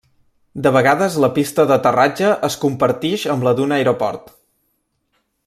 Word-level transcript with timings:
De 0.67 0.69
vegades 0.77 1.17
la 1.23 1.29
pista 1.35 1.65
d'aterratge 1.71 2.31
es 2.49 2.57
compartix 2.65 3.27
amb 3.35 3.47
la 3.49 3.55
d'un 3.61 3.77
aeroport. 3.79 4.35